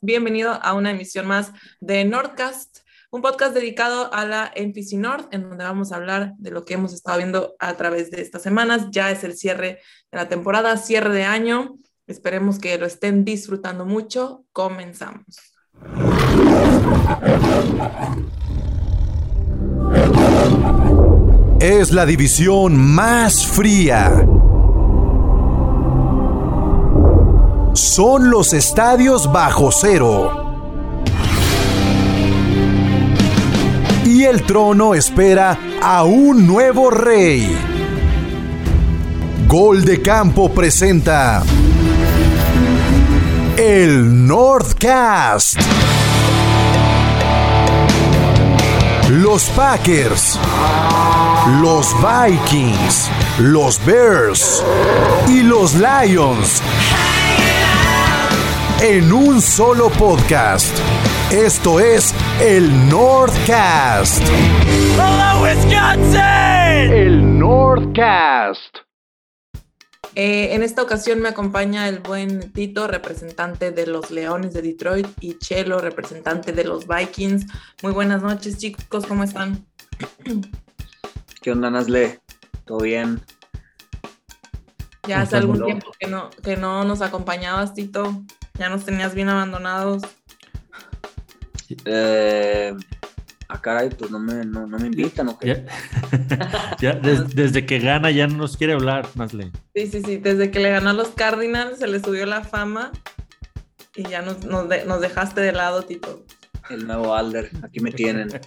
[0.00, 2.78] Bienvenido a una emisión más de Nordcast,
[3.10, 6.74] un podcast dedicado a la NPC Nord, en donde vamos a hablar de lo que
[6.74, 8.86] hemos estado viendo a través de estas semanas.
[8.92, 9.80] Ya es el cierre
[10.12, 11.78] de la temporada, cierre de año.
[12.06, 14.44] Esperemos que lo estén disfrutando mucho.
[14.52, 15.36] Comenzamos.
[21.60, 24.24] Es la división más fría
[27.98, 30.54] son los estadios bajo cero.
[34.04, 37.58] Y el trono espera a un nuevo rey.
[39.48, 41.42] Gol de Campo presenta
[43.56, 45.58] el Northcast.
[49.10, 50.38] Los Packers,
[51.60, 54.64] los Vikings, los Bears
[55.26, 56.62] y los Lions
[58.80, 60.72] en un solo podcast.
[61.32, 64.22] Esto es el Northcast.
[64.94, 66.92] ¡Hola, Wisconsin!
[66.92, 68.78] El Northcast.
[70.14, 75.08] Eh, en esta ocasión me acompaña el buen Tito, representante de los Leones de Detroit,
[75.20, 77.46] y Chelo, representante de los Vikings.
[77.82, 79.66] Muy buenas noches, chicos, ¿cómo están?
[81.42, 82.20] ¿Qué onda, Nasle?
[82.64, 83.20] ¿Todo bien?
[85.08, 88.24] Ya hace algún tiempo que no, que no nos acompañabas, Tito.
[88.58, 90.02] Ya nos tenías bien abandonados.
[91.84, 92.74] Eh,
[93.48, 95.64] ah, caray, pues no me, no, me invitan, ¿o qué?
[96.80, 96.92] Ya,
[97.34, 99.52] desde que gana ya no nos quiere hablar, Masle.
[99.74, 102.90] Sí, sí, sí, desde que le ganó a los Cardinals se le subió la fama
[103.94, 104.68] y ya nos, nos,
[105.00, 106.24] dejaste de lado, Tito.
[106.70, 108.28] El nuevo Alder, aquí me tienen.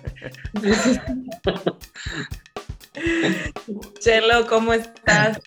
[4.00, 5.40] Chelo, ¿cómo estás?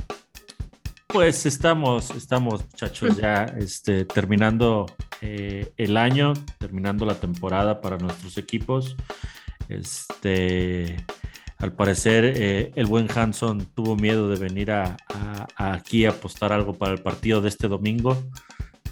[1.15, 4.87] Pues estamos, estamos, muchachos, ya este, terminando
[5.21, 8.97] eh, el año, terminando la temporada para nuestros equipos.
[9.69, 10.97] Este,
[11.59, 14.97] al parecer, eh, el buen Hanson tuvo miedo de venir a,
[15.55, 18.21] aquí a apostar algo para el partido de este domingo.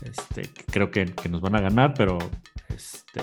[0.04, 2.18] Este, creo que, que nos van a ganar, pero
[2.68, 3.22] este,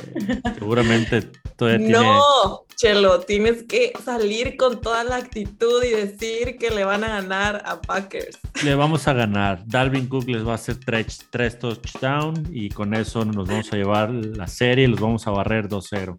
[0.53, 1.21] seguramente
[1.55, 2.03] todavía tiene...
[2.03, 7.09] No, Chelo, tienes que salir con toda la actitud y decir que le van a
[7.09, 8.39] ganar a Packers.
[8.63, 9.63] Le vamos a ganar.
[9.65, 13.75] Dalvin Cook les va a hacer tres, tres touchdowns y con eso nos vamos a
[13.75, 16.17] llevar la serie y los vamos a barrer 2-0.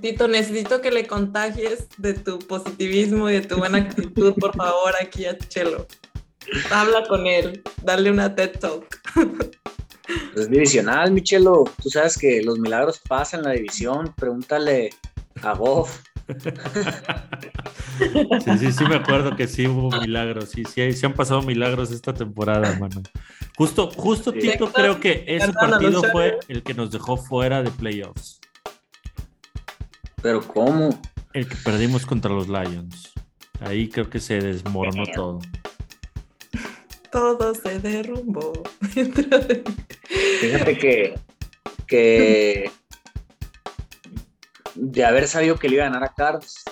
[0.00, 4.94] Tito, necesito que le contagies de tu positivismo y de tu buena actitud, por favor,
[5.00, 5.86] aquí a Chelo.
[6.70, 9.00] Habla con él, dale una TED Talk.
[10.36, 11.64] Es divisional, Michelo.
[11.82, 14.12] Tú sabes que los milagros pasan en la división.
[14.16, 14.90] Pregúntale
[15.42, 16.00] a Goff.
[17.98, 20.48] Sí, sí, sí me acuerdo que sí hubo milagros.
[20.48, 23.02] Sí, sí, sí han pasado milagros esta temporada, mano.
[23.58, 28.40] Justo, justo Tito, creo que ese partido fue el que nos dejó fuera de playoffs.
[30.22, 30.98] ¿Pero cómo?
[31.34, 33.12] El que perdimos contra los Lions.
[33.60, 35.40] Ahí creo que se desmoronó todo
[37.10, 38.52] todo se derrumbó.
[40.40, 41.18] Fíjate que,
[41.86, 42.70] que
[44.74, 46.64] de haber sabido que le iba a ganar a Cards,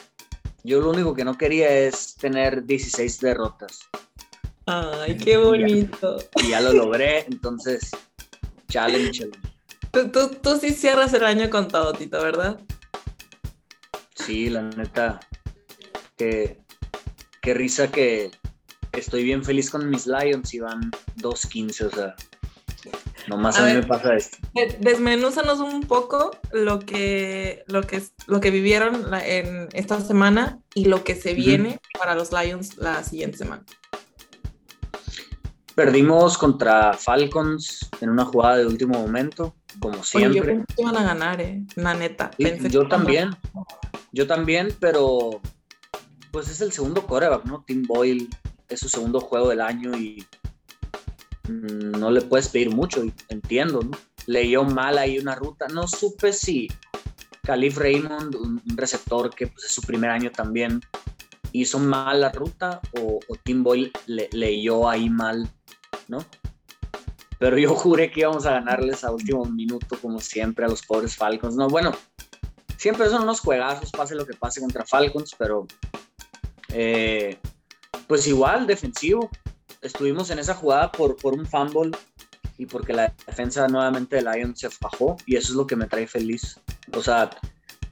[0.64, 3.80] yo lo único que no quería es tener 16 derrotas.
[4.66, 6.18] Ay, qué bonito.
[6.36, 7.90] Y ya, lo logré, entonces,
[8.68, 9.30] challenge.
[9.90, 12.60] Tú, tú, tú sí cierras el año con todo, Tito, ¿verdad?
[14.14, 15.20] Sí, la neta.
[16.16, 16.58] Qué,
[17.40, 18.30] qué risa que,
[18.98, 22.14] estoy bien feliz con mis Lions y van 2-15, o sea,
[23.28, 24.38] nomás a, mí me pasa esto.
[24.80, 31.04] Desmenúzanos un poco lo que, lo que, lo que vivieron en esta semana y lo
[31.04, 33.64] que se viene para los Lions la siguiente semana.
[35.74, 40.30] Perdimos contra Falcons en una jugada de último momento, como siempre.
[40.30, 42.32] Oye, yo pensé que iban a ganar, eh, la neta.
[42.68, 43.30] yo también,
[44.10, 45.40] yo también, pero
[46.32, 47.64] pues es el segundo coreback, ¿no?
[47.66, 48.28] Tim Boyle
[48.68, 50.26] es su segundo juego del año y
[51.48, 53.80] mm, no le puedes pedir mucho, entiendo.
[54.26, 56.68] Leyó mal ahí una ruta, no supe si
[57.42, 60.82] Calif Raymond, un receptor que pues, es su primer año también,
[61.52, 65.48] hizo mal la ruta o, Tim Boyle le, leyó ahí mal,
[66.08, 66.24] ¿no?
[67.38, 71.16] Pero yo juré que íbamos a ganarles a último minuto, como siempre, a los pobres
[71.16, 71.56] Falcons.
[71.56, 71.92] No, bueno,
[72.76, 75.66] siempre son unos juegazos, pase lo que pase contra Falcons, pero
[76.72, 77.38] eh,
[78.06, 79.30] pues igual, defensivo.
[79.82, 81.92] Estuvimos en esa jugada por, por un fumble
[82.56, 85.86] y porque la defensa nuevamente de Lions se bajó y eso es lo que me
[85.86, 86.58] trae feliz.
[86.94, 87.30] O sea,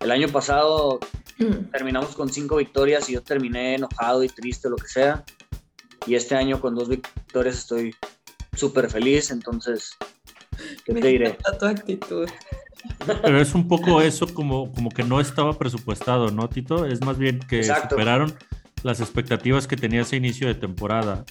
[0.01, 0.99] el año pasado
[1.39, 1.71] mm.
[1.71, 5.25] terminamos con cinco victorias y yo terminé enojado y triste, lo que sea.
[6.07, 7.95] Y este año con dos victorias estoy
[8.55, 9.97] súper feliz, entonces
[10.85, 11.39] ¿Qué Me te diré?
[11.59, 12.29] tu actitud.
[13.23, 16.87] Pero es un poco eso como, como que no estaba presupuestado, ¿no, Tito?
[16.87, 17.91] Es más bien que Exacto.
[17.91, 18.35] superaron
[18.83, 21.25] las expectativas que tenía ese inicio de temporada.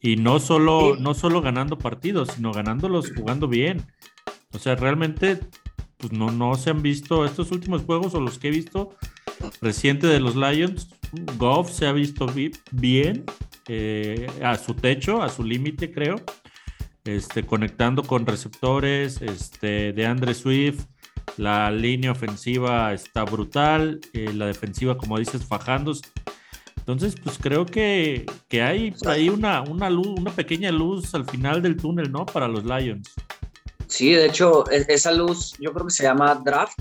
[0.00, 3.86] Y no solo, no solo ganando partidos, sino ganándolos jugando bien.
[4.52, 5.40] O sea, realmente
[5.96, 8.96] pues no, no se han visto estos últimos juegos o los que he visto
[9.60, 10.88] reciente de los Lions.
[11.36, 13.24] Goff se ha visto bi- bien
[13.68, 16.16] eh, a su techo, a su límite, creo.
[17.04, 20.84] Este, conectando con receptores, este, de Andre Swift,
[21.36, 26.02] la línea ofensiva está brutal, eh, la defensiva, como dices, fajándose.
[26.82, 31.62] Entonces, pues creo que, que hay ahí una, una luz, una pequeña luz al final
[31.62, 32.26] del túnel, ¿no?
[32.26, 33.08] Para los Lions.
[33.86, 36.78] Sí, de hecho, e- esa luz yo creo que se llama draft.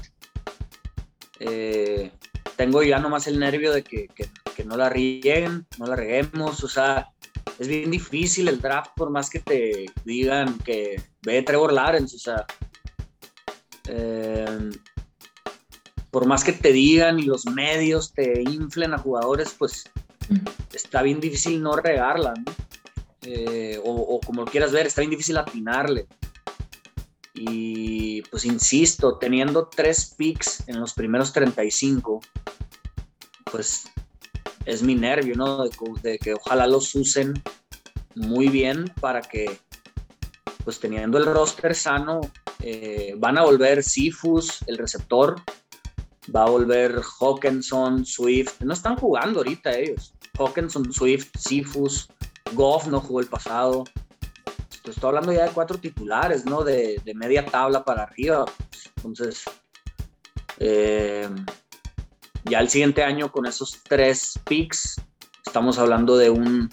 [1.39, 2.11] Eh,
[2.55, 6.63] tengo ya nomás el nervio de que, que- que no la rieguen, no la reguemos.
[6.63, 7.07] O sea,
[7.59, 12.15] es bien difícil el draft por más que te digan que ve Trevor Lawrence.
[12.15, 12.45] O sea,
[13.87, 14.69] eh,
[16.11, 19.85] por más que te digan y los medios te inflen a jugadores, pues
[20.73, 22.53] está bien difícil no regarla, ¿no?
[23.23, 26.07] Eh, o, o como quieras ver, está bien difícil atinarle.
[27.33, 32.19] Y pues insisto, teniendo tres picks en los primeros 35,
[33.51, 33.85] pues
[34.65, 35.63] es mi nervio, ¿no?
[36.01, 37.41] De que ojalá los usen
[38.15, 39.59] muy bien para que,
[40.63, 42.21] pues teniendo el roster sano,
[42.59, 45.41] eh, van a volver Sifus, el receptor,
[46.35, 48.61] va a volver Hawkinson, Swift.
[48.61, 50.13] No están jugando ahorita ellos.
[50.37, 52.07] Hawkinson, Swift, Sifus,
[52.53, 53.83] Goff no jugó el pasado.
[54.83, 56.63] Te estoy hablando ya de cuatro titulares, ¿no?
[56.63, 58.45] De, de media tabla para arriba.
[58.97, 59.43] Entonces,
[60.57, 61.29] eh,
[62.45, 64.99] ya el siguiente año con esos tres picks,
[65.45, 66.69] estamos hablando de un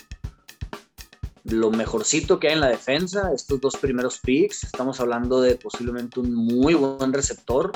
[1.45, 6.21] lo mejorcito que hay en la defensa, estos dos primeros picks, estamos hablando de posiblemente
[6.21, 7.73] un muy buen receptor.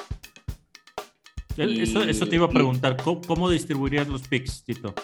[1.56, 4.94] Y- Eso, eso te iba a preguntar, ¿cómo, cómo distribuirías los picks, Tito?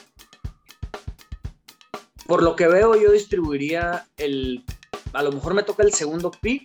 [2.27, 4.65] Por lo que veo, yo distribuiría el.
[5.13, 6.63] A lo mejor me toca el segundo pick,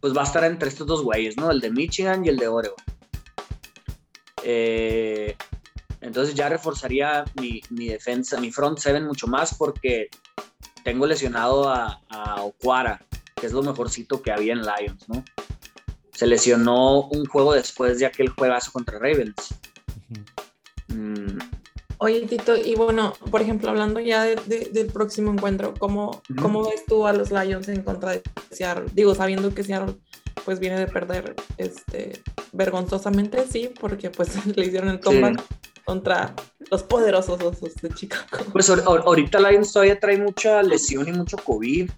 [0.00, 1.50] pues va a estar entre estos dos güeyes, ¿no?
[1.50, 2.76] El de Michigan y el de Oregon.
[4.44, 5.36] Eh,
[6.00, 10.08] entonces ya reforzaría mi, mi defensa, mi front seven mucho más porque
[10.84, 13.04] tengo lesionado a, a Okwara,
[13.36, 15.22] que es lo mejorcito que había en Lions, ¿no?
[16.22, 19.34] Se lesionó un juego después de aquel juegazo contra Ravens.
[20.86, 21.36] Mm,
[21.98, 26.40] Oye, Tito, y bueno, por ejemplo, hablando ya de- de- del próximo encuentro, ¿cómo, Ujú.
[26.42, 28.22] ¿cómo ves tú a los Lions en contra de
[28.52, 28.84] Seattle?
[28.92, 29.96] Digo, sabiendo que Seattle
[30.44, 32.22] pues viene de perder este,
[32.52, 35.42] vergonzosamente, sí, porque pues le hicieron el comeback
[35.84, 36.36] contra
[36.70, 38.26] los poderosos osos de Chicago.
[38.52, 41.90] Pues ahor- ahor- ahorita Lions todavía trae mucha lesión y mucho COVID.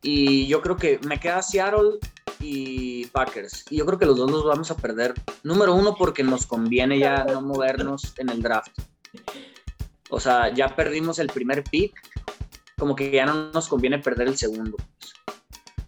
[0.00, 1.98] Y yo creo que me queda Seattle
[2.40, 3.64] y Packers.
[3.70, 5.14] Y yo creo que los dos los vamos a perder.
[5.42, 8.78] Número uno, porque nos conviene ya no movernos en el draft.
[10.10, 11.94] O sea, ya perdimos el primer pick.
[12.78, 14.76] Como que ya no nos conviene perder el segundo.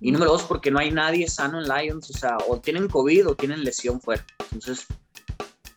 [0.00, 2.10] Y número dos, porque no hay nadie sano en Lions.
[2.10, 4.24] O sea, o tienen COVID o tienen lesión fuera.
[4.52, 4.86] Entonces,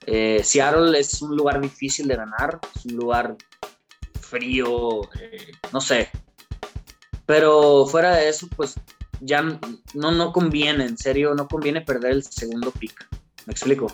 [0.06, 2.59] eh, Seattle es un lugar difícil de ganar.
[2.75, 3.36] Es un lugar
[4.21, 6.09] frío, eh, no sé.
[7.25, 8.75] Pero fuera de eso, pues
[9.19, 13.07] ya no, no conviene, en serio, no conviene perder el segundo pick.
[13.45, 13.87] ¿Me explico?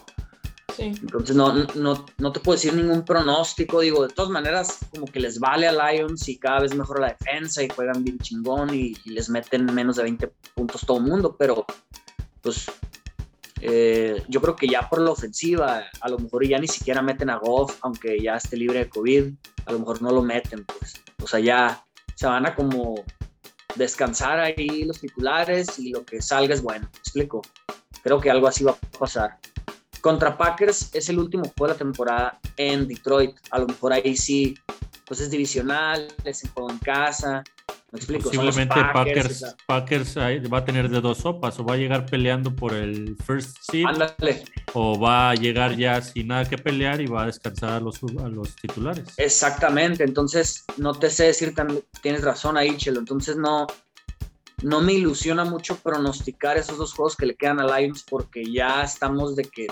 [0.76, 0.84] Sí.
[0.84, 3.82] Entonces no, no, no te puedo decir ningún pronóstico.
[3.82, 7.16] Digo, de todas maneras, como que les vale a Lions y cada vez mejora la
[7.20, 11.04] defensa y juegan bien chingón y, y les meten menos de 20 puntos todo el
[11.04, 11.66] mundo, pero
[12.42, 12.66] pues
[13.66, 17.30] eh, yo creo que ya por la ofensiva, a lo mejor ya ni siquiera meten
[17.30, 19.32] a Goff, aunque ya esté libre de COVID,
[19.66, 20.96] a lo mejor no lo meten, pues.
[21.24, 22.96] O sea, ya se van a como
[23.76, 26.88] descansar ahí los titulares y lo que salga es bueno.
[26.92, 27.42] ¿Me explico?
[28.04, 29.38] Creo que algo así va a pasar.
[30.02, 33.36] Contra Packers es el último juego de la temporada en Detroit.
[33.52, 34.56] A lo mejor ahí sí,
[35.06, 37.44] pues es divisional, es en juego en casa.
[37.94, 38.24] ¿Me explico?
[38.24, 42.74] Posiblemente Packers, Packers va a tener de dos sopas, o va a llegar peleando por
[42.74, 47.22] el first seed, ándale, o va a llegar ya sin nada que pelear y va
[47.22, 49.14] a descansar a los, a los titulares.
[49.18, 50.04] exactamente.
[50.04, 51.54] Entonces, no te sé decir,
[52.02, 53.00] tienes razón ahí, Chelo.
[53.00, 53.68] Entonces, no,
[54.64, 58.82] no me ilusiona mucho pronosticar esos dos juegos que le quedan a Lions porque ya
[58.82, 59.68] estamos de que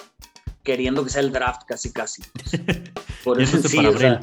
[0.64, 2.22] queriendo que sea el draft casi, casi.
[3.24, 4.22] Por eso sí, o sea.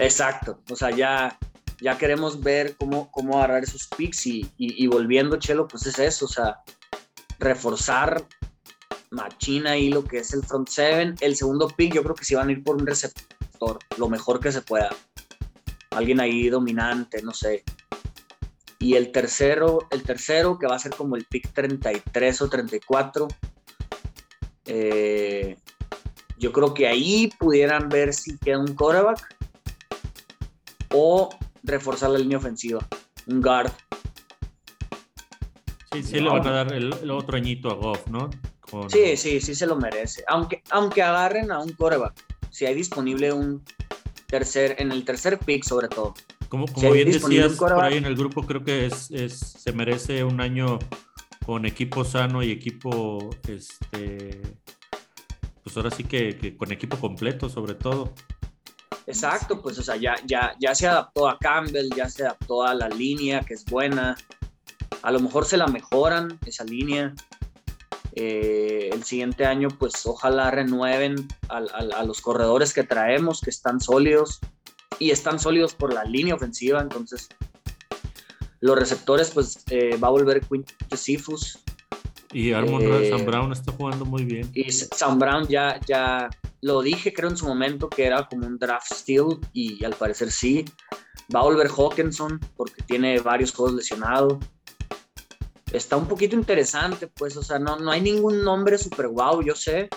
[0.00, 1.38] Exacto, o sea, ya,
[1.80, 6.24] ya queremos ver cómo, cómo agarrar esos picks y, y- volviendo, Chelo, pues es eso,
[6.24, 6.60] o sea,
[7.38, 8.24] reforzar
[9.10, 11.14] machina ahí lo que es el front seven.
[11.20, 14.40] El segundo pick yo creo que sí van a ir por un receptor, lo mejor
[14.40, 14.90] que se pueda.
[15.90, 17.62] Alguien ahí dominante, no sé.
[18.78, 23.28] Y el tercero, el tercero, que va a ser como el pick 33 o 34,
[24.66, 25.56] eh,
[26.38, 29.34] yo creo que ahí pudieran ver si queda un quarterback
[30.92, 31.30] o
[31.66, 32.86] reforzar la línea ofensiva,
[33.26, 33.70] un guard.
[35.92, 38.30] Sí, sí le van a dar el, el otro añito a Goff, ¿no?
[38.60, 40.24] Con- Sí, sí, sí se lo merece.
[40.28, 42.14] Aunque, aunque agarren a un quarterback,
[42.50, 43.62] si hay disponible un
[44.26, 46.14] tercer, en el tercer pick sobre todo.
[46.48, 49.38] Como, como Si hay bien decías por ahí en el grupo, creo que es, es-
[49.38, 50.78] se merece un año
[51.44, 54.42] con equipo sano y equipo, este,
[55.62, 58.12] pues ahora sí que, que con equipo completo sobre todo.
[59.06, 62.74] Exacto, pues o sea, ya, ya, ya se adaptó a Campbell, ya se adaptó a
[62.74, 64.16] la línea, que es buena.
[65.02, 67.14] A lo mejor se la mejoran esa línea.
[68.14, 73.80] Eh, el siguiente año, pues ojalá renueven al- a los corredores que traemos, que están
[73.80, 74.40] sólidos.
[74.98, 76.80] Y están sólidos por la línea ofensiva.
[76.80, 77.28] Entonces,
[78.60, 81.58] los receptores, pues eh, va a volver Quint Cephus.
[82.32, 84.50] Y Armon Eh, Sam Brown está jugando muy bien.
[84.54, 86.28] Y Sam Brown ya, ya
[86.62, 90.30] lo dije, creo en su momento que era como un draft steal y al parecer
[90.30, 90.64] sí.
[91.34, 94.38] Va a volver Hawkinson porque tiene varios juegos lesionados.
[95.72, 99.54] Está un poquito interesante, pues, o sea, no, no hay ningún nombre super guau, yo
[99.54, 99.88] sé,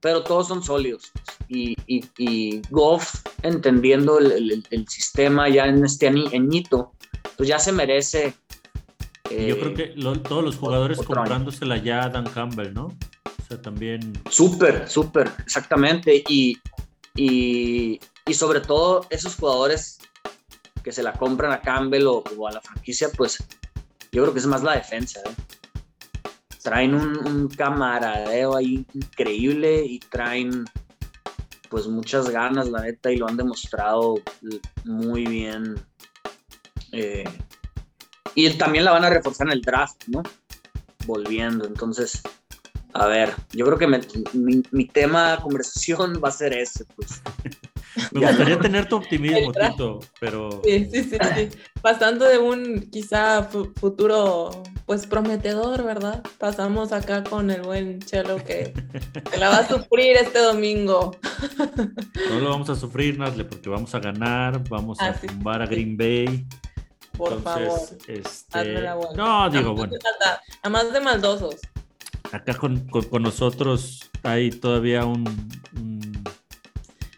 [0.00, 1.10] pero todos son sólidos.
[1.48, 6.92] Y, y, y Goff, entendiendo el, el- el sistema ya en este añito,
[7.36, 8.34] pues ya se merece.
[9.30, 11.20] Yo creo que lo- todos los jugadores otro año.
[11.22, 12.96] comprándosela ya a Dan Campbell, ¿no?
[13.50, 16.22] Sea, también Súper, súper, exactamente.
[16.28, 16.56] Y,
[17.16, 19.98] y, y sobre todo esos jugadores
[20.84, 23.38] que se la compran a Campbell o, o a la franquicia, pues
[24.12, 25.18] yo creo que es más la defensa.
[25.26, 25.34] ¿eh?
[26.62, 30.64] Traen un, un camaradeo ahí increíble y traen
[31.68, 34.14] pues muchas ganas, la neta, y lo han demostrado
[34.84, 35.74] muy bien.
[36.92, 37.24] Eh,
[38.36, 40.22] y también la van a reforzar en el draft, ¿no?
[41.04, 42.22] Volviendo, entonces,
[42.92, 44.00] a ver, yo creo que me-
[44.32, 47.22] mi, mi tema de conversación va a ser ese, pues.
[48.12, 48.60] me gustaría no.
[48.62, 49.52] tener tu optimismo.
[49.52, 51.48] Tito, pero Sí, sí, sí, sí.
[51.82, 56.22] Pasando de un quizá fu- futuro pues prometedor, ¿verdad?
[56.38, 58.72] Pasamos acá con el buen Chelo que,
[59.30, 61.16] que la va a sufrir este domingo.
[62.30, 65.26] no lo vamos a sufrir, Nazle, porque vamos a ganar, vamos Ah, a sí.
[65.28, 66.44] tumbar a Green Bay.
[67.16, 67.80] Por Entonces, favor.
[68.08, 69.12] este, hazme la buena.
[69.14, 71.56] no, digo, bueno, nada más de maldosos.
[72.32, 75.24] Acá con, con- con nosotros hay todavía un,
[75.76, 76.24] un,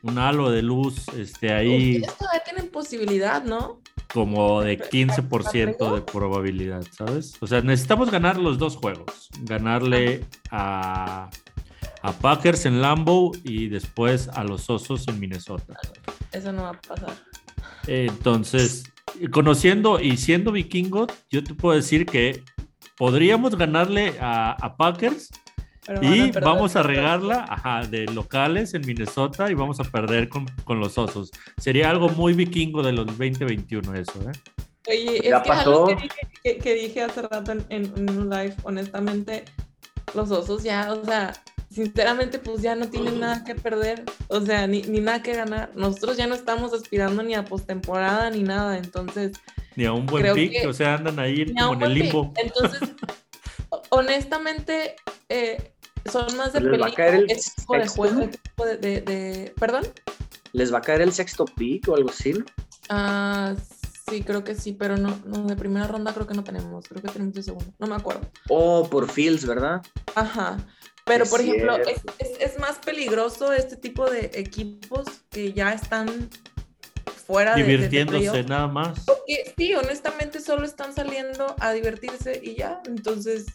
[0.03, 3.81] un halo de luz, este, ahí Ustedes todavía tienen posibilidad, ¿no?
[4.13, 7.35] como de 15% de probabilidad, ¿sabes?
[7.41, 11.31] O sea, necesitamos ganar los dos juegos, ganarle a,
[12.03, 15.79] a Packers en Lambeau y después a los Osos en Minnesota.
[16.31, 17.15] Eso no va a pasar.
[17.87, 18.85] Entonces,
[19.31, 22.43] conociendo y siendo vikingo, yo te puedo decir que
[22.97, 25.31] podríamos ganarle a, a Packers
[25.87, 30.47] Pero y vamos a regarla ajá, de locales en Minnesota y vamos a perder con,
[30.65, 31.31] con los osos.
[31.59, 34.33] Sería algo muy vikingo de los 2021 eso, ¿eh?
[34.89, 38.55] Oye, es Ya que algo que dije, que, que dije hace rato en un live,
[38.65, 39.45] honestamente,
[40.15, 41.33] los osos ya, o sea,
[41.73, 45.71] sinceramente, pues ya no tienen nada que perder, o sea, ni, ni nada que ganar.
[45.75, 49.33] Nosotros ya no estamos aspirando ni a postemporada ni nada, entonces,
[49.77, 52.33] Ni a un buen pick, que- o sea, andan ahí como en el limbo.
[52.35, 52.45] pick.
[52.45, 52.81] Entonces,
[53.71, 54.97] ho- honestamente,
[55.29, 55.73] eh,
[56.11, 57.27] son más de peligro
[57.75, 58.21] el juego,
[58.67, 59.85] de, de- de- ¿Perdón?
[60.53, 62.35] ¿Les va a caer el sexto pick o algo así?
[62.91, 63.55] Ah,
[64.11, 67.01] sí, creo que sí, pero no, no, de primera ronda creo que no tenemos, creo
[67.01, 68.29] que tenemos de segundo, no me acuerdo.
[68.49, 69.81] Oh, por Fields, ¿verdad?
[70.15, 70.59] Ajá.
[71.05, 76.29] Pero, por ejemplo, es, es- es más peligroso este tipo de equipos que ya están
[77.27, 79.01] fuera de- de, Divirtiéndose nada más.
[79.07, 82.81] Porque sí, honestamente solo están saliendo a divertirse y ya.
[82.87, 83.47] Entonces,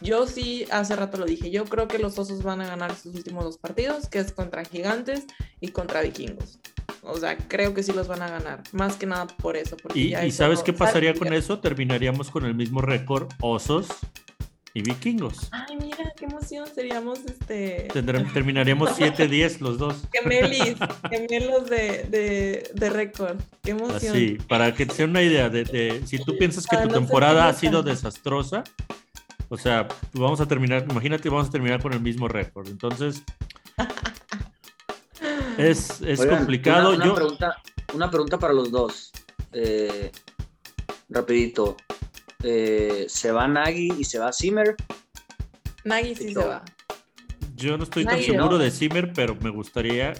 [0.00, 3.14] yo sí, hace rato lo dije, yo creo que los osos van a ganar sus
[3.14, 5.24] últimos dos partidos, que es contra gigantes
[5.60, 6.58] y contra vikingos.
[7.02, 9.76] O sea, creo que sí los van a ganar, más que nada por eso.
[9.76, 11.60] Porque ¿Y, ya y es sabes qué pasaría con eso?
[11.60, 13.86] Terminaríamos con el mismo récord osos
[14.76, 15.48] y vikingos.
[15.52, 17.86] Ay, mira, qué emoción, seríamos este...
[17.92, 19.96] Terminaríamos 7-10 los dos.
[20.12, 20.74] Gemelis,
[21.08, 23.36] gemelos de, de, de récord.
[23.62, 24.14] Qué emoción.
[24.14, 26.94] Así, para que te sea una idea de, de- si tú piensas que Para tu
[26.94, 28.64] no temporada ha sido desastrosa,
[29.48, 32.66] o sea, vamos a terminar, imagínate, vamos a terminar con el mismo récord.
[32.66, 33.22] Entonces,
[35.58, 36.88] es, es Oigan, complicado.
[36.90, 37.56] Una, una Yo, pregunta,
[37.94, 39.12] una pregunta para los dos.
[39.52, 40.10] Eh,
[41.08, 41.76] rapidito.
[42.46, 44.76] Eh, ¿Se va Nagy y se va Zimmer?
[45.84, 46.62] Nagy sí se va.
[47.56, 48.58] yo no estoy tan seguro ¿no?
[48.58, 50.12] de Zimmer, pero me gustaría,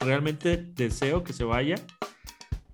[0.00, 1.76] realmente deseo que se vaya,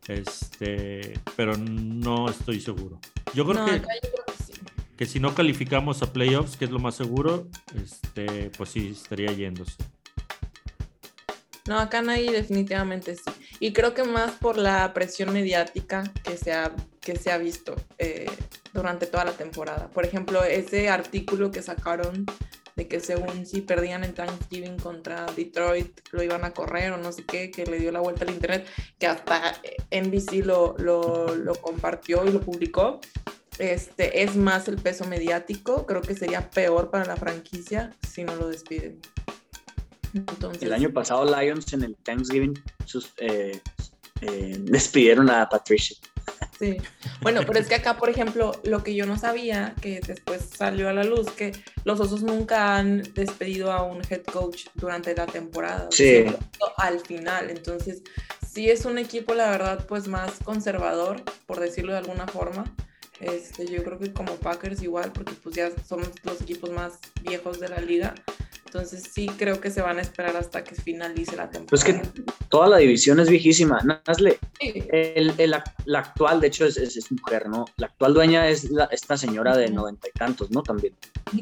[0.08, 2.98] este, pero no estoy seguro.
[3.34, 4.52] Yo creo No, que, acá yo creo que sí.
[4.96, 7.46] que si no calificamos a playoffs, que es lo más seguro,
[7.80, 9.76] este, pues sí, estaría yéndose.
[11.68, 13.22] No, acá nadie definitivamente sí.
[13.60, 17.76] Y creo que más por la presión mediática que se ha, que se ha visto
[17.98, 18.26] eh,
[18.72, 19.88] durante toda la temporada.
[19.88, 22.26] Por ejemplo, ese artículo que sacaron
[22.76, 27.12] de que según si perdían en Thanksgiving contra Detroit lo iban a correr o no
[27.12, 28.66] sé qué, que le dio la vuelta al internet,
[28.98, 29.60] que hasta
[29.90, 33.00] NBC lo, lo, compartió y lo publicó.
[33.58, 38.34] Este, es más el peso mediático, creo que sería peor para la franquicia si no
[38.36, 38.98] lo despiden.
[40.60, 42.54] El año pasado Lions en el Thanksgiving
[42.86, 43.60] sus- eh,
[44.22, 45.96] eh, despidieron a Patricia.
[46.62, 46.76] Sí.
[47.22, 50.88] Bueno, pero es que acá, por ejemplo, lo que yo no sabía, que después salió
[50.88, 51.50] a la luz, que
[51.82, 55.88] los osos nunca han despedido a un head coach durante la temporada.
[55.90, 56.24] Sí.
[56.76, 57.50] Al final.
[57.50, 58.02] Entonces,
[58.48, 62.64] sí es un equipo, la verdad, pues más conservador, por decirlo de alguna forma.
[63.18, 67.58] Este, yo creo que como Packers igual, porque pues ya somos los equipos más viejos
[67.58, 68.14] de la liga.
[68.74, 71.66] Entonces sí creo que se van a esperar hasta que finalice la temporada.
[71.68, 72.00] Pues que
[72.48, 73.78] toda la división es viejísima.
[74.06, 74.72] Nazle, Sí.
[74.90, 75.50] el, el
[75.84, 77.66] la actual, de hecho, es, es- es mujer, ¿no?
[77.76, 80.62] La actual dueña es la- esta señora de noventa y tantos, ¿no?
[80.62, 80.94] También.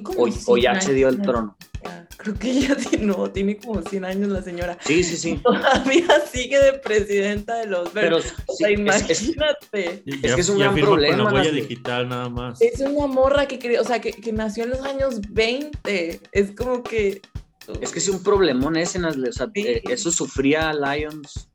[0.03, 1.57] Como O, ya 100 se dio el trono.
[1.83, 4.77] Ya, Creo que ya tiene, no, tiene como 100 años la señora.
[4.85, 5.37] Sí, sí, sí.
[5.43, 8.35] Todavía sigue de presidenta de los Pero Bears.
[8.47, 10.03] o sí, sea, es- es- imagínate.
[10.23, 12.61] Es que es un ya gran firmó problema, Con la huella digital nada más.
[12.61, 16.21] Es una morra que, o sea, que, que nació en los años 20.
[16.33, 17.23] Es como que...
[17.81, 18.99] Es que es un problemón ese.
[19.03, 19.63] O sea, Sí.
[19.67, 21.49] eh, eso sufría Lions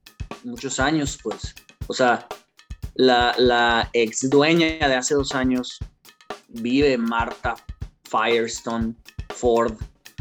[0.43, 1.53] muchos años, pues.
[1.87, 2.27] O sea,
[2.95, 5.77] la, la ex dueña de hace dos años
[6.47, 7.55] vive Marta
[8.09, 8.95] Firestone
[9.35, 9.73] Ford.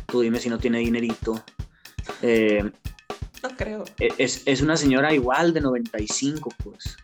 [0.07, 1.43] Tú dime si no tiene dinerito.
[2.23, 2.71] Eh,
[3.43, 3.85] No creo.
[3.99, 6.97] es, es una señora igual de 95, pues.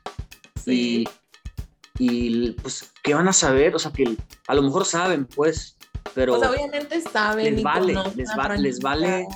[0.64, 1.06] Sí.
[1.98, 3.74] Y, y, pues, ¿qué van a saber?
[3.74, 4.16] O sea, que
[4.46, 5.76] a lo mejor saben, pues,
[6.14, 6.38] pero...
[6.38, 9.26] sea, obviamente saben les vale, les va- les vale,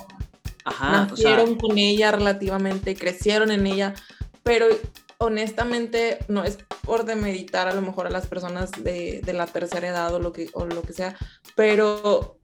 [0.65, 3.93] Ajá, o sea, Nacieron con ella relativamente, crecieron en ella,
[4.41, 4.65] pero
[5.19, 9.87] honestamente no es por demeritar a lo mejor a las personas de, de la tercera
[9.87, 11.15] edad o lo, que, o lo que sea,
[11.55, 12.39] pero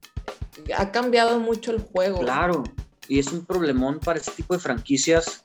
[0.76, 2.20] ha cambiado mucho el juego.
[2.20, 2.64] claro,
[3.08, 5.44] y es un problemón para ese tipo de franquicias.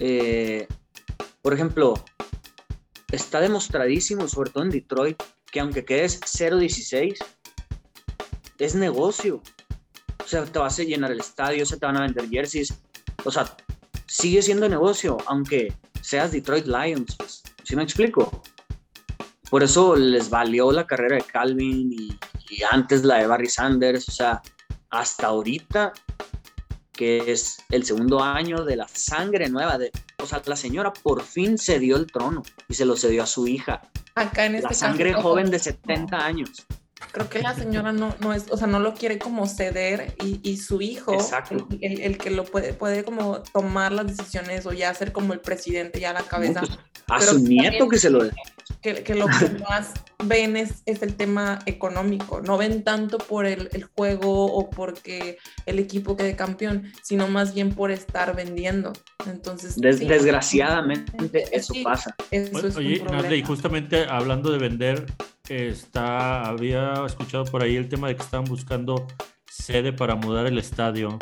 [0.00, 0.66] Eh,
[1.42, 1.94] por ejemplo,
[3.12, 7.16] está demostradísimo, sobre todo en Detroit, que aunque quedes 0-16,
[8.58, 9.42] es negocio.
[10.24, 12.74] O sea, te vas a llenar el estadio, se te van a vender jerseys.
[13.24, 13.54] O sea,
[14.06, 17.16] sigue siendo negocio, aunque seas Detroit Lions.
[17.16, 17.42] Pues.
[17.62, 18.42] ¿Sí me explico?
[19.50, 22.18] Por eso les valió la carrera de Calvin y,
[22.58, 24.08] y antes la de Barry Sanders.
[24.08, 24.42] O sea,
[24.90, 25.92] hasta ahorita,
[26.92, 29.78] que es el segundo año de la sangre nueva.
[29.78, 29.90] De,
[30.22, 33.26] o sea, la señora por fin se dio el trono y se lo cedió a
[33.26, 33.82] su hija.
[34.14, 36.50] Acá en este La sangre joven de 70 años.
[37.12, 40.40] Creo que la señora no, no es, o sea, no lo quiere como ceder y,
[40.48, 41.12] y su hijo,
[41.50, 45.32] el, el- el que lo puede, puede como tomar las decisiones o ya ser como
[45.32, 46.62] el presidente ya la cabeza.
[46.62, 48.30] No, pues, a Pero su nieto que se lo dé.
[48.82, 49.92] que, que lo que más
[50.24, 52.40] ven es, es el tema económico.
[52.40, 57.54] No ven tanto por el, el juego o porque el equipo quede campeón, sino más
[57.54, 58.92] bien por estar vendiendo.
[59.26, 62.14] Entonces, Des- sí, desgraciadamente eso sí, pasa.
[62.30, 65.06] Eso es Oye, justamente hablando de vender,
[65.48, 69.06] está, había escuchado por ahí el tema de que estaban buscando
[69.46, 71.18] sede para mudar el estadio.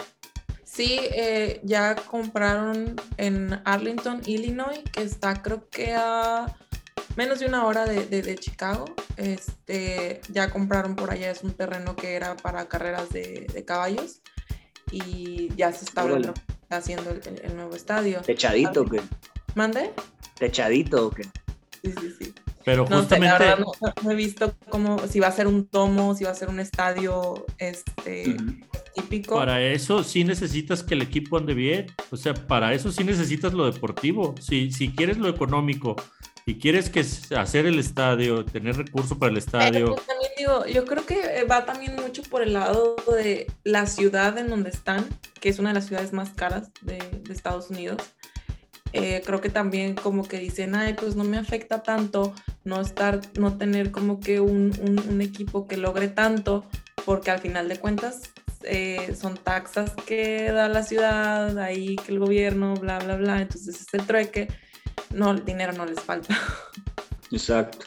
[0.75, 6.47] Sí, eh, ya compraron en Arlington, Illinois, que está creo que a
[7.17, 8.87] menos de una hora de, de- de Chicago.
[9.19, 14.23] Este, ya compraron por allá, es un terreno que era para carreras de, de caballos
[14.91, 16.07] y ya se está
[16.71, 18.23] haciendo el, el- el nuevo estadio.
[18.23, 19.03] Techadito o qué?
[19.55, 19.93] ¿Mande?
[20.39, 21.25] Techadito o qué?
[21.85, 22.35] Sí, sí, sí.
[22.65, 23.73] Pero No sé, la justamente, verdad no,
[24.05, 26.61] no he visto cómo, si va a ser un tomo, si va a ser un
[26.61, 28.37] estadio este.
[28.95, 29.35] Típico.
[29.37, 31.87] para eso sí necesitas que el equipo ande bien.
[32.11, 34.35] O sea, para eso sí necesitas lo deportivo.
[34.41, 35.97] Si, si quieres lo económico
[36.45, 37.05] y quieres que
[37.37, 41.21] hacer el estadio, tener recursos para el Pero estadio, pues también digo, yo creo que
[41.41, 45.07] eh, va también mucho por el lado de la ciudad en donde están,
[45.41, 48.03] que es una de las ciudades más caras de, de Estados Unidos.
[48.95, 53.21] Eh, creo que también como que dicen, ay, pues no me afecta tanto no estar,
[53.39, 56.67] no tener como que un, un- un equipo que logre tanto,
[57.07, 58.21] porque al final de cuentas
[58.65, 63.41] eh, son taxas que da la ciudad, ahí que el gobierno, bla, bla, bla.
[63.41, 64.49] Entonces es el trueque,
[65.11, 66.39] no, el dinero no les falta.
[67.31, 67.87] Exacto.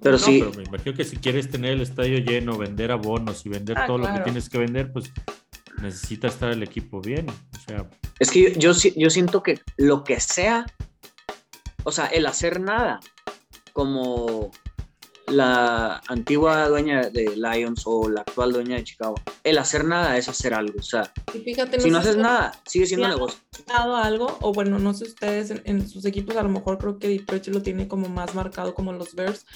[0.00, 3.46] Pero No, sí, pero me imagino que si quieres tener el estadio lleno, vender abonos
[3.46, 5.12] y vender Ah, todo lo que tienes que vender, pues
[5.80, 7.28] necesita estar el equipo bien.
[7.28, 10.66] O sea, es que yo, yo, yo siento que lo que sea,
[11.84, 13.00] o sea, el hacer nada,
[13.72, 14.50] como
[15.32, 19.14] la antigua dueña de Lions o la actual dueña de Chicago,
[19.44, 20.78] el hacer nada es hacer algo.
[20.78, 23.38] O sea, Y fíjate, si no haces si nada, sigue siendo Sí, negocio.
[23.66, 26.98] dado algo, o bueno, no sé ustedes en, en sus equipos, a lo mejor creo
[26.98, 29.46] que Detroit lo tiene como más marcado como los Bears,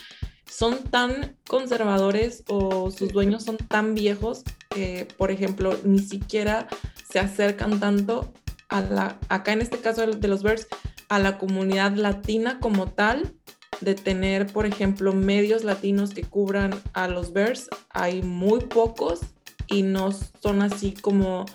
[0.49, 6.69] son tan conservadores o sus dueños son tan viejos que, por ejemplo, ni siquiera
[7.11, 8.33] se acercan tanto
[8.69, 10.69] a la, acá en este caso de los Bears,
[11.09, 13.33] a la comunidad latina como tal,
[13.81, 19.21] de tener, por ejemplo, medios latinos que cubran a los Bears, hay muy pocos
[19.69, 21.47] y no son así como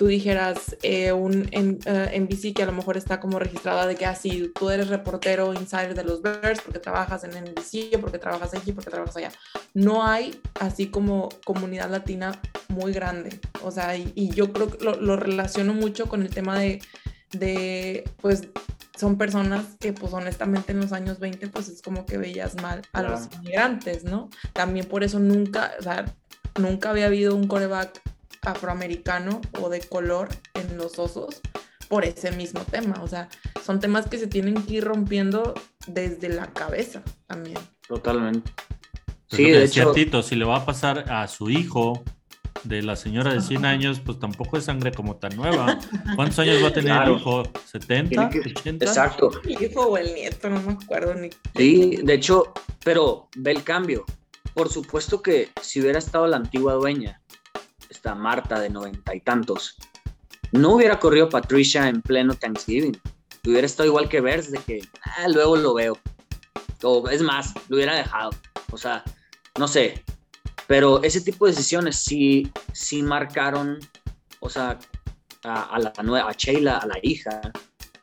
[0.00, 3.96] tú dijeras eh, un en, eh, NBC que a lo mejor está como registrada de
[3.96, 8.54] que así tú eres reportero insider de los Bears porque trabajas en NBC porque trabajas
[8.54, 9.32] aquí, porque trabajas allá.
[9.74, 13.40] No hay así como comunidad latina muy grande.
[13.62, 16.80] O sea, y, y yo creo que lo, lo relaciono mucho con el tema de,
[17.32, 18.48] de, pues,
[19.00, 22.82] son personas que pues honestamente en los años 20 pues es como que veías mal
[22.92, 24.28] a los inmigrantes, ¿no?
[24.52, 26.04] También por eso nunca, o sea,
[26.60, 28.00] nunca había habido un coreback
[28.42, 31.40] afroamericano o de color en los osos
[31.88, 33.02] por ese mismo tema.
[33.02, 33.28] O sea,
[33.64, 35.54] son temas que se tienen que ir rompiendo
[35.86, 37.58] desde la cabeza también.
[37.88, 38.52] Totalmente.
[39.28, 42.02] Pues Sí, de hecho, Tito, si le va a pasar a su hijo
[42.64, 45.78] de la señora de 100 años, pues tampoco es sangre como tan nueva.
[46.16, 47.14] ¿Cuántos años va a tener Claro.
[47.14, 47.42] el hijo?
[47.72, 48.08] ¿70?
[48.08, 48.84] Tiene que- ¿80?
[48.84, 49.30] exacto.
[49.44, 51.30] El hijo o el nieto, no me acuerdo ni.
[51.56, 52.52] Sí, de hecho,
[52.84, 54.04] pero ve el cambio.
[54.54, 57.20] Por supuesto que si hubiera estado la antigua dueña,
[57.88, 59.76] esta Marta de noventa y tantos,
[60.52, 62.98] no hubiera corrido Patricia en pleno Thanksgiving.
[63.46, 65.96] Hubiera estado igual que Vers de que "Ah, luego lo veo.
[66.82, 68.30] O es más, lo hubiera dejado.
[68.72, 69.02] O sea,
[69.58, 70.02] no sé.
[70.70, 73.80] Pero ese tipo de decisiones sí, sí marcaron,
[74.38, 74.78] o sea,
[75.42, 77.40] a, a la nueva, a Sheila, a la hija,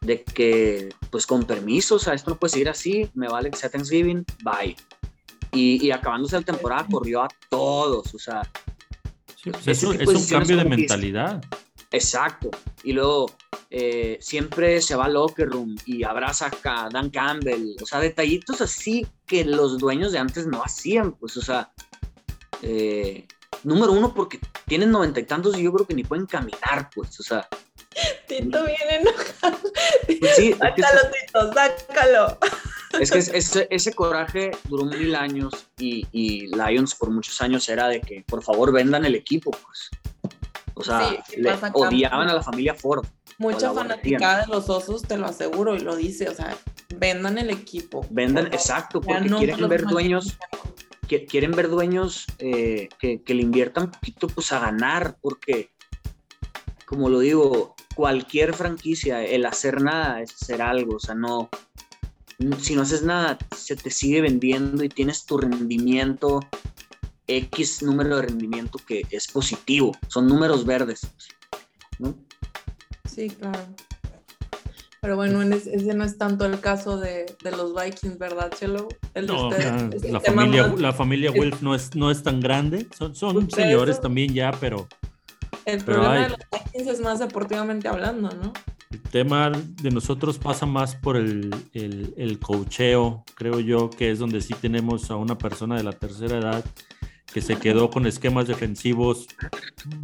[0.02, 3.58] de que, pues con permiso, o sea, esto no puede seguir así, me vale que
[3.58, 4.76] sea Thanksgiving, bye.
[5.54, 8.42] Y, y acabándose la temporada corrió a todos, o sea,
[9.42, 11.42] Sí, pues es, un- es cambio de mentalidad.
[11.92, 12.52] exacto.
[12.84, 13.32] Y luego
[13.70, 18.60] eh, siempre se va al locker room y abraza a Dan Campbell, o sea, detallitos
[18.60, 21.72] así que los dueños de antes no hacían, pues, o sea,
[22.62, 23.28] eh,
[23.64, 27.20] número uno porque tienen noventa y tantos y yo creo que ni pueden caminar, pues,
[27.20, 27.48] o sea,
[28.28, 29.58] Tito viene enojado.
[30.20, 32.38] pues sí, es que Sácalo, Tito, sácalo.
[33.00, 37.68] Es que es- ese, ese coraje duró mil años y, y Lions por muchos años
[37.70, 39.90] era de que por favor vendan el equipo, pues.
[40.76, 43.06] O sea, Sí, le odiaban a la familia Ford.
[43.40, 46.56] Mucha fanaticada de los osos, te lo aseguro, y lo dice, o sea,
[46.96, 48.06] vendan el equipo.
[48.10, 50.38] Vendan, Por exacto, porque no quieren ver dueños,
[51.08, 55.72] quieren ver dueños eh, que, que le inviertan poquito pues a ganar, porque
[56.88, 61.50] como lo digo, cualquier franquicia, el hacer nada es hacer algo, o sea, no,
[62.62, 66.40] si no haces nada, se te sigue vendiendo y tienes tu rendimiento,
[67.28, 71.12] X número de rendimiento que es positivo, son números verdes,
[72.00, 72.16] ¿no?
[73.04, 73.76] Sí, claro.
[75.02, 78.52] Pero bueno, en es- ese no es tanto el caso de, de los Vikings, ¿verdad,
[78.58, 78.88] Chelo?
[79.14, 82.88] El No, ustedes la, familia, más- la familia Wilf no es, no es tan grande.
[82.98, 84.88] Son, son Ustedes señores también ya, pero
[85.66, 88.54] El pero problema hay- de los Vikings es más deportivamente hablando, ¿no?
[88.90, 94.20] el tema de nosotros pasa más por el, el, el coacheo, creo yo, que es
[94.20, 96.64] donde sí tenemos a una persona de la tercera edad
[97.34, 99.28] que se quedó con esquemas defensivos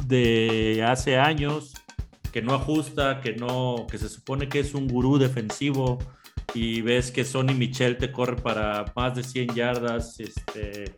[0.06, 1.74] de hace años,
[2.34, 6.00] que no ajusta, que no, que se supone que es un gurú defensivo
[6.56, 10.96] y ves que Sonny Michel te corre para más de 100 yardas, este,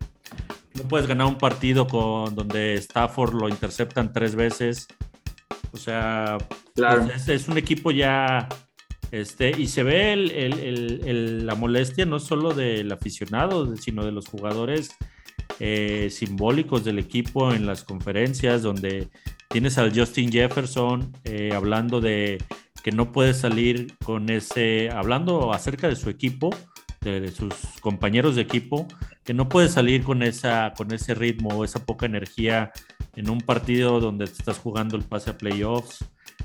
[0.73, 4.87] no puedes ganar un partido con donde Stafford lo interceptan tres veces.
[5.71, 6.37] O sea,
[6.73, 7.05] Claro.
[7.13, 8.47] es, es un equipo ya,
[9.11, 14.05] este, y se ve el- el- el- el- la molestia no solo del aficionado, sino
[14.05, 14.91] de los jugadores
[15.59, 19.07] eh, simbólicos del equipo en las conferencias, donde
[19.55, 22.43] tienes al Justin Jefferson eh, hablando de
[22.83, 26.49] que no puede salir con ese, hablando acerca de su equipo,
[26.99, 28.85] de, sus compañeros de equipo,
[29.23, 32.73] que no puede salir con, esa, con ese ritmo, esa poca energía
[33.15, 36.03] en un partido donde estás jugando el pase a playoffs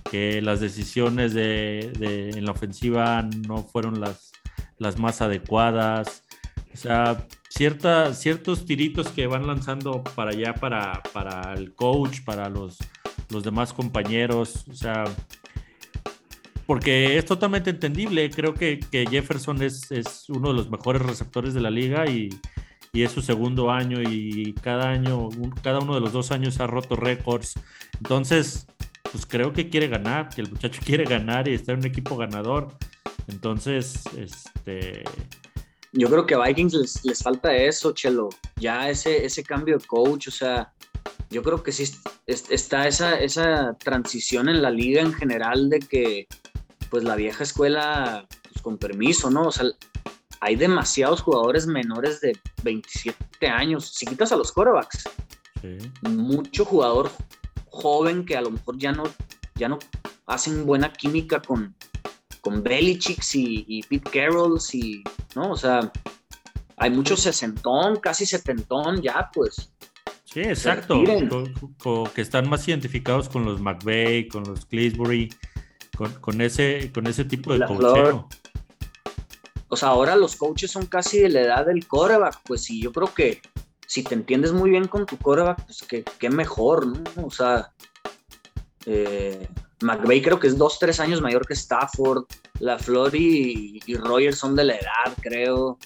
[0.09, 4.31] que las decisiones de, de- en la ofensiva no fueron las,
[4.79, 6.23] las más adecuadas.
[6.73, 12.49] O sea, cierta, ciertos tiritos que van lanzando para allá, para, para el coach, para
[12.49, 12.79] los,
[13.29, 14.65] los demás compañeros.
[14.71, 15.05] O sea,
[16.67, 18.31] porque es totalmente entendible.
[18.31, 22.31] Creo que, que Jefferson es, es uno de los mejores receptores de la liga y,
[22.93, 25.29] y es su segundo año y cada año,
[25.63, 27.55] cada uno de los dos años ha roto récords.
[27.99, 28.67] Entonces,
[29.11, 32.17] pues creo que quiere ganar, que el muchacho quiere ganar y está en un equipo
[32.17, 32.69] ganador.
[33.27, 35.03] Entonces, este,
[35.93, 38.29] yo creo que a Vikings les, les falta eso, Chelo.
[38.57, 40.73] Ya ese, ese cambio de coach, o sea,
[41.31, 41.85] yo creo que sí
[42.27, 46.29] está esa, esa transición en la liga en general de que,
[46.91, 49.43] pues la vieja escuela, pues con permiso, ¿no?
[49.43, 49.67] O sea,
[50.41, 53.93] hay demasiados jugadores menores de 27 años.
[53.95, 55.05] Si quitas a los quarterbacks,
[56.03, 57.11] mucho jugador
[57.67, 59.05] joven que a lo mejor ya no,
[59.55, 59.79] ya no
[60.27, 61.75] hacen buena química con,
[62.41, 65.03] con Belichick y, y Pete Carroll, y,
[65.35, 65.53] ¿no?
[65.53, 65.93] O sea,
[66.77, 69.71] hay mucho sesentón, casi setentón ya, pues.
[70.25, 71.03] Sí, exacto.
[72.15, 75.29] que están más identificados con los McVeigh, con los Cleesbury,
[76.21, 78.29] con, ese, con ese tipo de coacheo.
[79.69, 82.93] O sea, ahora los coaches son casi de la edad del coreback, pues sí, yo
[82.93, 83.41] creo que
[83.87, 85.85] si te entiendes muy bien con tu coreback, pues
[86.19, 87.27] qué, mejor, ¿no?
[87.27, 87.73] O sea,
[88.87, 89.49] eh,
[89.83, 92.25] McVeigh creo que es dos, tres años mayor que Stafford,
[92.59, 92.79] La
[93.13, 95.79] y, y Rogers son de la edad, creo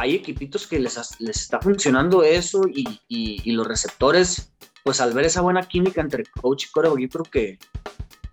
[0.00, 4.50] hay equipitos que les, les está funcionando eso y, los receptores,
[4.82, 7.58] pues al ver esa buena química entre coach y coreback, yo creo que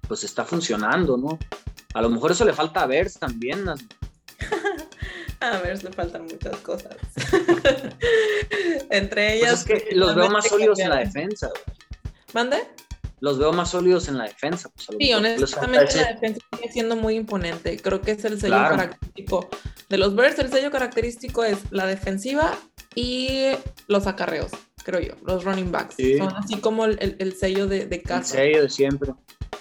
[0.08, 1.38] pues está funcionando, ¿no?
[1.94, 3.66] A lo mejor eso le falta a Vers también.
[5.40, 6.96] a Vers le faltan muchas cosas.
[8.90, 9.60] entre pues ellas...
[9.60, 11.50] es que los veo más sólidos en la defensa.
[12.34, 12.66] ¿Mande?
[13.20, 14.70] Los veo más sólidos en la defensa.
[14.70, 17.78] Pues, sí, honestamente la defensa sigue siendo muy imponente.
[17.78, 19.50] Creo que es el sello característico
[19.90, 20.40] de los Bears.
[20.40, 22.56] El sello característico es la defensiva
[22.96, 23.52] y
[23.88, 24.52] los acarreos,
[24.84, 25.96] creo yo, los running backs.
[26.18, 28.42] Son así como el, sello de, de casa.
[28.42, 29.14] El sello de siempre.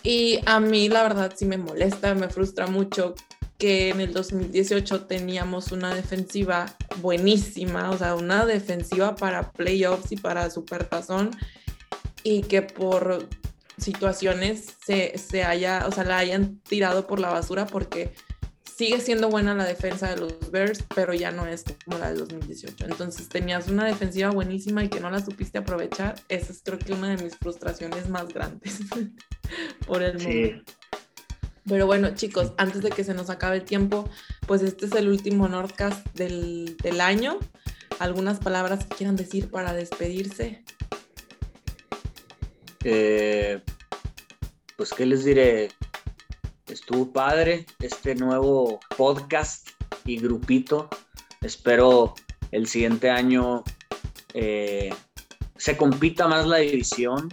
[0.03, 3.15] Y a mí la verdad sí me molesta, me frustra mucho
[3.59, 6.67] que en el 2018 teníamos una defensiva
[7.01, 11.31] buenísima, o sea, una defensiva para playoffs y para supertazón
[12.23, 13.27] y que por
[13.79, 18.13] situaciones se, se, haya, o sea, la hayan tirado por la basura porque
[18.77, 22.19] sigue siendo buena la defensa de los Bears, pero ya no es como la del
[22.19, 22.85] 2018.
[22.85, 26.15] Entonces tenías una defensiva buenísima y que no la supiste aprovechar.
[26.29, 28.81] Esa es creo que una de mis frustraciones más grandes
[29.87, 30.63] por el mundo.
[31.69, 34.09] Pero bueno, chicos, antes de que se nos acabe el tiempo,
[34.47, 37.39] pues este es el último Nordcast del, del año.
[37.99, 40.63] ¿Algunas palabras que quieran decir para despedirse?
[42.89, 43.61] Eh,
[44.77, 45.71] pues, ¿qué les diré?
[46.69, 49.71] Estuvo padre este nuevo podcast
[50.05, 50.89] y grupito.
[51.43, 52.15] Espero
[52.53, 53.65] el siguiente año
[54.35, 54.95] eh,
[55.57, 57.29] se compita más la división.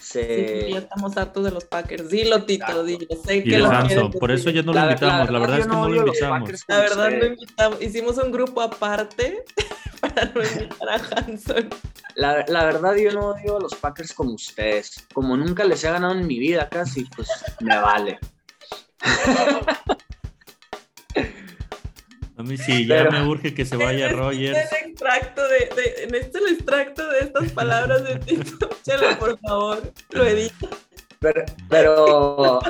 [0.00, 0.68] Se...
[0.72, 2.10] ya estamos hartos de los Packers.
[2.10, 3.06] Dilo, Tito, dilo.
[3.24, 5.30] Sé que lo por eso ya no lo invitamos.
[5.30, 6.50] La, verdad es que no, lo invitamos.
[6.66, 7.80] La verdad no invitamos.
[7.80, 9.44] Hicimos un grupo aparte
[10.00, 11.70] para no invitar a Hanson.
[12.16, 15.06] La, verdad, yo no odio a los Packers como ustedes.
[15.12, 17.28] Como nunca les he ganado en mi vida casi, pues
[17.60, 18.18] me vale.
[22.38, 24.56] A mí sí, ya me urge que se vaya Rogers.
[24.56, 25.70] Este el extracto de,
[26.04, 28.68] en este el extracto de estas palabras de Tito.
[28.82, 30.68] Chelo, por favor, lo edito.
[31.68, 32.60] Pero,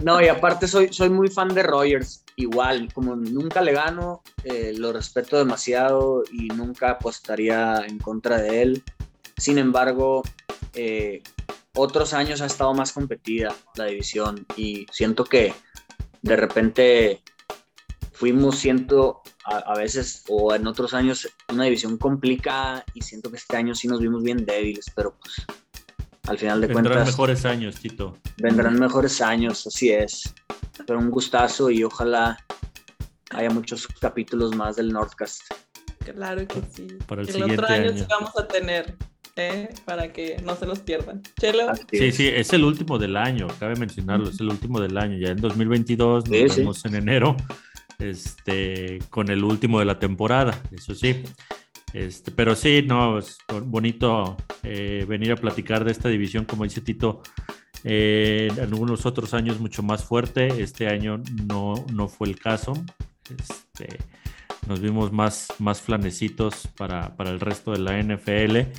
[0.00, 2.24] no, y aparte soy, soy muy fan de Rogers.
[2.36, 8.62] Igual, como nunca le gano, eh, lo respeto demasiado y nunca apostaría en contra de
[8.62, 8.84] él.
[9.36, 10.22] Sin embargo,
[10.74, 11.22] eh,
[11.76, 15.52] otros años ha estado más competida la división y siento que
[16.22, 17.22] de repente
[18.12, 23.56] fuimos, siento a, veces o en otros años una división complicada y siento que este
[23.56, 25.34] año sí nos vimos bien débiles, pero pues
[26.26, 26.90] al final de cuentas.
[26.90, 28.18] Vendrán mejores años, Tito.
[28.38, 30.34] Vendrán mejores años, así es.
[30.86, 32.38] Pero un gustazo y ojalá
[33.30, 35.42] haya muchos capítulos más del Nordcast.
[36.04, 36.86] Claro que sí.
[37.06, 38.96] Para el, el siguiente otro año, sí vamos a tener.
[39.36, 39.68] ¿eh?
[39.84, 41.22] para que no se los pierdan.
[41.40, 41.72] Chelo.
[41.90, 45.18] Sí, sí, es el último del año, cabe mencionarlo, es el último del año.
[45.18, 47.36] Ya en 2022 nos vemos en enero,
[47.98, 51.22] este, con el último de la temporada, eso sí.
[51.94, 56.80] Este, pero sí, no, es bonito eh, venir a platicar de esta división, como dice
[56.80, 57.22] Tito,
[57.84, 60.60] eh, en algunos otros años mucho más fuerte.
[60.60, 62.72] Este año no, no fue el caso.
[63.30, 63.96] Este,
[64.66, 68.72] nos vimos más, más flanecitos para, para, el resto de la NFL.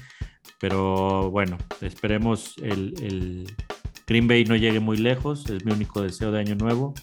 [0.60, 3.56] Pero bueno, esperemos el, el,
[4.06, 5.50] Green Bay no llegue muy lejos.
[5.50, 6.94] Es mi único deseo de año nuevo.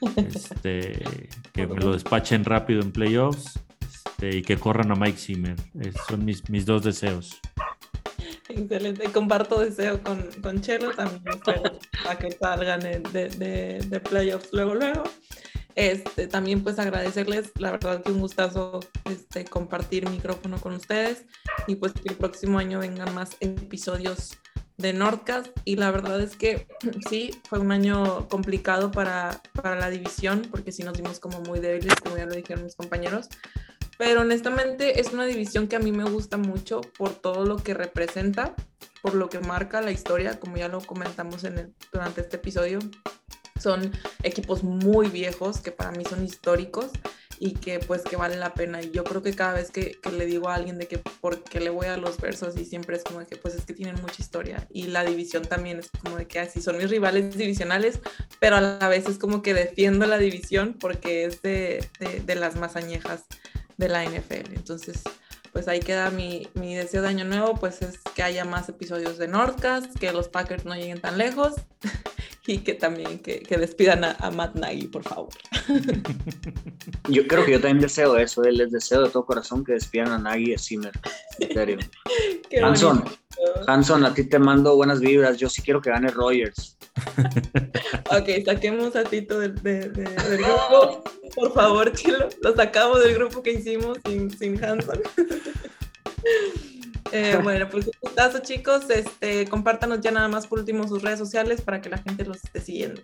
[0.16, 3.60] Este, que me lo despachen rápido en playoffs
[4.20, 5.56] este, y que corran a Mike Zimmer.
[5.80, 7.40] Esos son mis, mis dos deseos.
[8.48, 11.40] Excelente, comparto deseo con, con Chelo también
[12.04, 15.04] para que salgan de, de, playoffs luego, luego.
[15.76, 21.24] Este, también pues agradecerles, la verdad que un gustazo este, compartir micrófono con ustedes
[21.68, 24.36] y pues que el próximo año vengan más episodios
[24.76, 26.66] de Nordcast y la verdad es que
[27.08, 31.60] sí, fue un año complicado para, para la división porque sí nos dimos como muy
[31.60, 33.28] débiles, como ya lo dijeron mis compañeros,
[34.00, 37.74] pero honestamente es una división que a mí me gusta mucho por todo lo que
[37.74, 38.54] representa,
[39.02, 42.78] por lo que marca la historia, como ya lo comentamos en el, durante este episodio.
[43.60, 46.86] Son equipos muy viejos que para mí son históricos
[47.38, 48.80] y que pues que vale la pena.
[48.80, 51.44] Y yo creo que cada vez que, que le digo a alguien de que por
[51.44, 53.74] qué le voy a los versos y siempre es como de que pues es que
[53.74, 57.36] tienen mucha historia y la división también es como de que así son mis rivales
[57.36, 58.00] divisionales,
[58.38, 62.34] pero a la vez es como que defiendo la división porque es de, de, de
[62.34, 63.26] las más añejas
[63.80, 64.54] de la NFL.
[64.54, 65.02] Entonces,
[65.52, 69.18] pues ahí queda mi, mi, deseo de año nuevo, pues es que haya más episodios
[69.18, 71.54] de Nordcast, que los Packers no lleguen tan lejos
[72.46, 75.28] y que también que, que despidan a, a, Matt Nagy, por favor.
[77.08, 80.08] Yo creo que yo también deseo eso, eh, les deseo de todo corazón que despidan
[80.08, 80.92] a Nagy y a Zimmer,
[81.38, 81.78] en serio.
[82.62, 83.04] Hanson,
[83.66, 86.76] Hanson, a ti te mando buenas vibras, yo sí quiero que gane Rogers.
[88.10, 93.52] ok, saquemos a Tito de, del grupo, por favor, Chilo, lo sacamos del grupo que
[93.52, 95.00] hicimos sin, sin Hanson.
[97.12, 98.88] Eh, bueno, pues un gustazo, chicos.
[98.90, 102.44] Este, compártanos ya nada más por último sus redes sociales para que la gente los
[102.44, 103.02] esté siguiendo.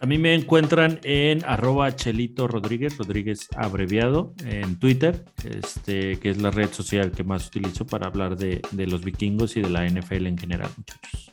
[0.00, 6.40] A mí me encuentran en arroba Chelito Rodríguez, Rodríguez abreviado, en Twitter, este, que es
[6.40, 9.88] la red social que más utilizo para hablar de, de los vikingos y de la
[9.88, 11.32] NFL en general, muchachos.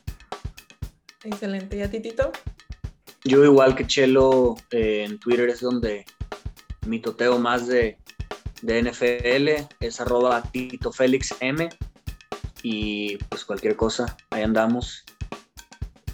[1.22, 1.76] Excelente.
[1.76, 2.32] ¿Y a ti, Tito?
[3.24, 6.04] Yo igual que Chelo, eh, en Twitter es donde
[6.86, 7.98] mi toteo más de,
[8.62, 11.68] de NFL es arroba Tito Félix M.
[12.62, 15.04] Y pues cualquier cosa, ahí andamos.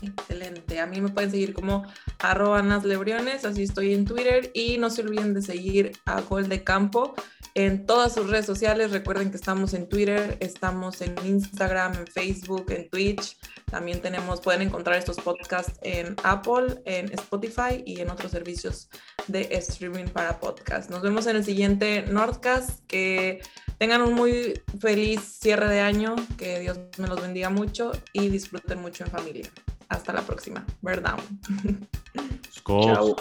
[0.02, 0.80] Excelente.
[0.80, 1.86] A mí me pueden seguir como
[2.18, 4.50] arroba Naslebriones, así estoy en Twitter.
[4.52, 7.14] Y no se olviden de seguir a Gol de Campo
[7.54, 8.90] en todas sus redes sociales.
[8.90, 13.36] Recuerden que estamos en Twitter, estamos en Instagram, en Facebook, en Twitch.
[13.70, 18.88] También tenemos, pueden encontrar estos podcasts en Apple, en Spotify y en otros servicios
[19.28, 20.90] de streaming para podcast.
[20.90, 22.84] Nos vemos en el siguiente Nordcast.
[22.86, 23.40] Que
[23.78, 28.80] tengan un muy feliz cierre de año, que Dios me los bendiga mucho y disfruten
[28.80, 29.50] mucho en familia.
[29.88, 30.64] Hasta la próxima.
[30.80, 31.18] Verdad.
[32.66, 33.16] Chao.